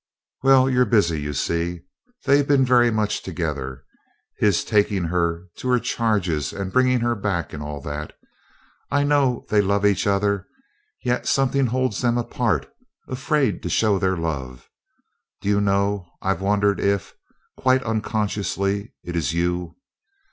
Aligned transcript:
"Well, 0.41 0.67
you're 0.67 0.85
busy, 0.87 1.21
you 1.21 1.33
see. 1.33 1.81
They've 2.25 2.47
been 2.47 2.65
very 2.65 2.89
much 2.89 3.21
together 3.21 3.85
his 4.39 4.63
taking 4.65 5.03
her 5.03 5.43
to 5.57 5.67
her 5.69 5.77
charges, 5.79 6.55
bringing 6.73 7.01
her 7.01 7.13
back, 7.13 7.53
and 7.53 7.61
all 7.61 7.81
that. 7.81 8.13
I 8.89 9.03
know 9.03 9.45
they 9.49 9.61
love 9.61 9.85
each 9.85 10.07
other; 10.07 10.47
yet 11.03 11.27
something 11.27 11.67
holds 11.67 12.01
them 12.01 12.17
apart, 12.17 12.67
afraid 13.07 13.61
to 13.61 13.69
show 13.69 13.99
their 13.99 14.17
love. 14.17 14.71
Do 15.39 15.49
you 15.49 15.61
know 15.61 16.07
I've 16.19 16.41
wondered 16.41 16.79
if 16.79 17.13
quite 17.55 17.83
unconciously, 17.85 18.95
it 19.03 19.15
is 19.15 19.33
you? 19.33 19.75